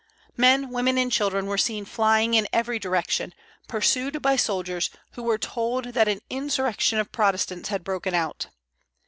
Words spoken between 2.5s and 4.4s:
every direction, pursued by